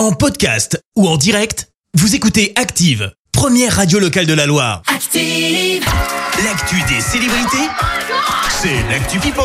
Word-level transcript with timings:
En 0.00 0.12
podcast 0.12 0.82
ou 0.96 1.06
en 1.06 1.18
direct, 1.18 1.68
vous 1.92 2.14
écoutez 2.14 2.54
Active, 2.56 3.12
première 3.32 3.76
radio 3.76 3.98
locale 3.98 4.24
de 4.24 4.32
la 4.32 4.46
Loire. 4.46 4.80
Active. 4.86 5.84
L'actu 6.42 6.76
des 6.88 7.02
célébrités, 7.02 7.68
c'est 8.48 8.82
l'actu 8.88 9.18
People. 9.18 9.44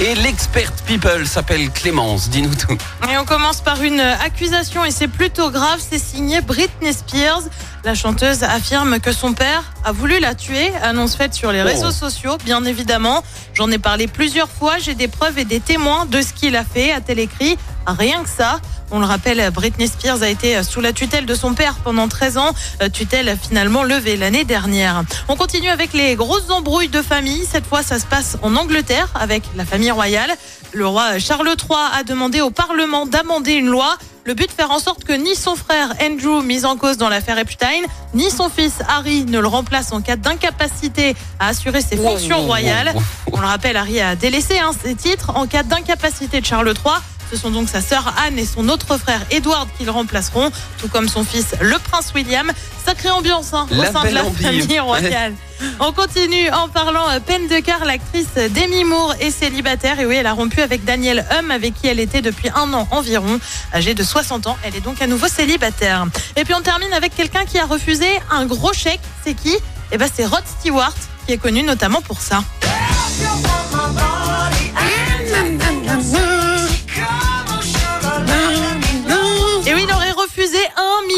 Et 0.00 0.14
l'expert 0.14 0.70
people 0.86 1.26
s'appelle 1.26 1.70
Clémence, 1.70 2.30
dis-nous 2.30 2.54
tout. 2.54 2.76
Et 3.10 3.18
on 3.18 3.24
commence 3.24 3.62
par 3.62 3.82
une 3.82 3.98
accusation 3.98 4.84
et 4.84 4.92
c'est 4.92 5.08
plutôt 5.08 5.50
grave, 5.50 5.80
c'est 5.80 5.98
signé 5.98 6.40
Britney 6.40 6.92
Spears. 6.92 7.42
La 7.84 7.96
chanteuse 7.96 8.44
affirme 8.44 9.00
que 9.00 9.12
son 9.12 9.32
père 9.32 9.72
a 9.84 9.90
voulu 9.90 10.20
la 10.20 10.36
tuer, 10.36 10.72
annonce 10.82 11.16
faite 11.16 11.34
sur 11.34 11.50
les 11.50 11.62
réseaux 11.62 11.90
sociaux, 11.90 12.38
bien 12.44 12.64
évidemment. 12.64 13.24
J'en 13.54 13.70
ai 13.72 13.78
parlé 13.78 14.06
plusieurs 14.06 14.48
fois, 14.48 14.78
j'ai 14.78 14.94
des 14.94 15.08
preuves 15.08 15.38
et 15.38 15.44
des 15.44 15.60
témoins 15.60 16.06
de 16.06 16.22
ce 16.22 16.32
qu'il 16.32 16.54
a 16.54 16.64
fait, 16.64 16.92
a-t-elle 16.92 17.18
écrit. 17.18 17.58
Rien 17.86 18.22
que 18.22 18.28
ça. 18.28 18.60
On 18.90 18.98
le 18.98 19.06
rappelle, 19.06 19.50
Britney 19.50 19.88
Spears 19.88 20.22
a 20.22 20.28
été 20.28 20.62
sous 20.62 20.80
la 20.80 20.92
tutelle 20.92 21.26
de 21.26 21.34
son 21.34 21.54
père 21.54 21.76
pendant 21.82 22.06
13 22.06 22.38
ans, 22.38 22.54
euh, 22.82 22.88
tutelle 22.88 23.36
finalement 23.40 23.82
levée 23.82 24.16
l'année 24.16 24.44
dernière. 24.44 25.02
On 25.28 25.36
continue 25.36 25.68
avec 25.68 25.92
les 25.92 26.14
grosses 26.14 26.50
embrouilles 26.50 26.88
de 26.88 27.02
famille. 27.02 27.44
Cette 27.50 27.66
fois, 27.66 27.82
ça 27.82 27.98
se 27.98 28.06
passe 28.06 28.36
en 28.42 28.56
Angleterre 28.56 29.08
avec 29.18 29.42
la 29.56 29.64
famille 29.64 29.90
royale. 29.90 30.32
Le 30.72 30.86
roi 30.86 31.18
Charles 31.18 31.48
III 31.48 31.78
a 31.92 32.02
demandé 32.02 32.40
au 32.40 32.50
Parlement 32.50 33.06
d'amender 33.06 33.52
une 33.52 33.68
loi. 33.68 33.96
Le 34.26 34.34
but, 34.34 34.50
faire 34.50 34.70
en 34.70 34.78
sorte 34.78 35.04
que 35.04 35.12
ni 35.12 35.34
son 35.34 35.54
frère 35.54 35.92
Andrew, 36.02 36.42
mis 36.42 36.64
en 36.64 36.76
cause 36.76 36.96
dans 36.96 37.10
l'affaire 37.10 37.38
Epstein, 37.38 37.82
ni 38.14 38.30
son 38.30 38.48
fils 38.48 38.74
Harry 38.88 39.24
ne 39.24 39.38
le 39.38 39.46
remplacent 39.46 39.92
en 39.92 40.00
cas 40.00 40.16
d'incapacité 40.16 41.14
à 41.38 41.48
assurer 41.48 41.82
ses 41.82 41.96
fonctions 41.96 42.40
royales. 42.42 42.94
On 43.32 43.40
le 43.40 43.46
rappelle, 43.46 43.76
Harry 43.76 44.00
a 44.00 44.16
délaissé 44.16 44.58
hein, 44.58 44.70
ses 44.82 44.94
titres 44.94 45.32
en 45.34 45.46
cas 45.46 45.62
d'incapacité 45.62 46.40
de 46.40 46.46
Charles 46.46 46.68
III. 46.68 46.94
Ce 47.34 47.40
sont 47.40 47.50
donc 47.50 47.68
sa 47.68 47.80
sœur 47.80 48.14
Anne 48.24 48.38
et 48.38 48.46
son 48.46 48.68
autre 48.68 48.96
frère 48.96 49.20
Edward 49.32 49.68
qui 49.76 49.84
le 49.84 49.90
remplaceront, 49.90 50.52
tout 50.78 50.86
comme 50.86 51.08
son 51.08 51.24
fils 51.24 51.46
le 51.60 51.76
prince 51.80 52.12
William. 52.14 52.52
Sacrée 52.86 53.10
ambiance 53.10 53.52
hein, 53.52 53.66
au 53.72 53.82
La 53.82 53.90
sein 53.90 54.04
de 54.04 54.10
la 54.10 54.24
ambiance. 54.24 54.40
famille 54.40 54.78
royale. 54.78 55.34
On 55.80 55.90
continue 55.90 56.48
en 56.50 56.68
parlant 56.68 57.10
euh, 57.10 57.18
peine 57.18 57.48
de 57.48 57.58
cœur. 57.58 57.84
L'actrice 57.84 58.28
Demi 58.36 58.84
Moore 58.84 59.16
est 59.18 59.32
célibataire 59.32 59.98
et 59.98 60.06
oui, 60.06 60.14
elle 60.14 60.28
a 60.28 60.32
rompu 60.32 60.60
avec 60.60 60.84
Daniel 60.84 61.26
Hum 61.36 61.50
avec 61.50 61.74
qui 61.74 61.88
elle 61.88 61.98
était 61.98 62.22
depuis 62.22 62.50
un 62.54 62.72
an 62.72 62.86
environ. 62.92 63.40
Âgée 63.74 63.94
de 63.94 64.04
60 64.04 64.46
ans, 64.46 64.56
elle 64.62 64.76
est 64.76 64.80
donc 64.80 65.02
à 65.02 65.08
nouveau 65.08 65.26
célibataire. 65.26 66.06
Et 66.36 66.44
puis 66.44 66.54
on 66.54 66.60
termine 66.60 66.92
avec 66.92 67.16
quelqu'un 67.16 67.44
qui 67.46 67.58
a 67.58 67.66
refusé 67.66 68.06
un 68.30 68.46
gros 68.46 68.72
chèque. 68.72 69.00
C'est 69.24 69.34
qui? 69.34 69.56
Eh 69.90 69.98
ben 69.98 70.08
c'est 70.14 70.24
Rod 70.24 70.44
Stewart 70.60 70.94
qui 71.26 71.32
est 71.32 71.38
connu 71.38 71.64
notamment 71.64 72.00
pour 72.00 72.20
ça. 72.20 72.44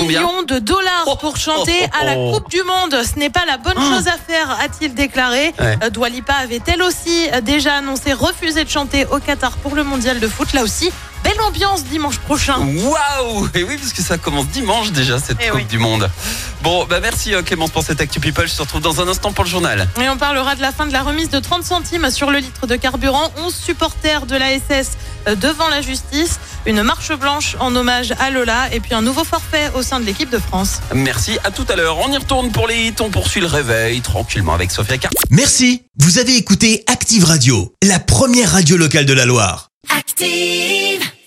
Un 0.07 0.21
Combien 0.21 0.21
million 0.21 0.43
de 0.43 0.59
dollars 0.59 1.05
Oh, 1.07 1.17
pour 1.17 1.37
chanter 1.37 1.79
oh, 1.83 1.89
oh, 1.93 1.99
à 2.01 2.05
la. 2.05 2.15
Coupe 2.15 2.51
du 2.51 2.63
Monde. 2.63 2.97
Ce 3.05 3.19
n'est 3.19 3.31
pas 3.31 3.45
la 3.47 3.57
bonne 3.59 3.77
chose 3.77 4.09
à 4.09 4.17
faire, 4.17 4.51
a-t-il 4.61 4.95
déclaré. 4.95 5.55
Ouais. 5.59 5.79
Euh, 5.83 5.91
Dua 5.91 6.09
Lipa 6.09 6.35
avait 6.35 6.61
elle 6.67 6.83
aussi 6.83 7.29
euh, 7.33 7.41
déjà 7.41 7.75
annoncé 7.77 8.13
refuser 8.13 8.65
de 8.65 8.71
chanter 8.71 9.07
au 9.07 9.19
Qatar 9.19 9.57
pour 9.59 9.75
le 9.75 9.85
mondial 9.85 10.19
de 10.21 10.29
foot. 10.29 10.53
Là 10.53 10.63
aussi, 10.63 10.91
belle 11.23 11.41
ambiance 11.43 11.85
dimanche 11.85 12.19
prochain. 12.19 12.57
Waouh 12.59 13.49
Et 13.55 13.63
oui, 13.63 13.77
parce 13.77 13.93
que 13.93 14.03
ça 14.03 14.19
commence 14.19 14.47
dimanche 14.49 14.91
déjà, 14.93 15.19
cette 15.19 15.39
Eh 15.41 15.49
Coupe 15.49 15.57
oui. 15.57 15.65
du 15.65 15.79
Monde. 15.79 16.11
Bon, 16.63 16.85
bah 16.87 16.99
merci 17.01 17.35
euh, 17.35 17.43
Clémence 17.43 17.71
pour 17.71 17.83
cette 17.83 18.01
Actu 18.01 18.19
People. 18.21 18.49
Je 18.49 18.55
te 18.57 18.63
retrouve 18.63 18.81
dans 18.81 19.01
un 19.01 19.09
instant 19.09 19.33
pour 19.33 19.45
le 19.45 19.51
journal. 19.51 19.89
Et 20.01 20.09
on 20.09 20.17
parlera 20.17 20.55
de 20.57 20.63
la 20.63 20.73
fin 20.73 20.87
de 20.87 20.93
la 20.93 21.03
remise 21.03 21.31
de 21.31 21.39
30 21.39 21.63
centimes 21.63 22.11
sur 22.11 22.31
le 22.31 22.39
litre 22.39 22.67
de 22.67 22.77
carburant. 22.77 23.31
11 23.45 23.55
supporters 23.55 24.27
de 24.27 24.37
la 24.37 24.59
SS 24.59 24.93
devant 25.37 25.69
la 25.69 25.83
justice. 25.83 26.39
Une 26.67 26.83
marche 26.83 27.13
blanche 27.13 27.57
en 27.61 27.75
hommage 27.77 28.13
à 28.19 28.31
Lola. 28.31 28.73
Et 28.73 28.81
puis 28.81 28.95
un 28.95 29.03
nouveau 29.03 29.25
forfait 29.25 29.71
au 29.75 29.83
sein 29.83 30.01
de 30.01 30.05
l'équipe 30.05 30.31
de 30.31 30.39
France. 30.39 30.81
Merci, 30.95 31.39
à 31.45 31.51
tout 31.51 31.65
à 31.69 31.77
l'heure. 31.77 31.99
On 31.99 32.11
y 32.13 32.17
retourne 32.17 32.51
pour 32.51 32.67
les 32.67 32.89
hits, 32.89 32.95
on 33.01 33.11
poursuit 33.11 33.41
le 33.41 33.47
réveil 33.47 34.01
tranquillement 34.01 34.55
avec 34.55 34.71
Sophia 34.71 34.99
Car. 34.99 35.11
Merci, 35.31 35.83
vous 35.99 36.19
avez 36.19 36.37
écouté 36.37 36.85
Active 36.87 37.25
Radio, 37.25 37.73
la 37.83 37.99
première 37.99 38.53
radio 38.53 38.77
locale 38.77 39.07
de 39.07 39.13
la 39.13 39.27
Loire. 39.27 39.69
Active. 39.97 40.96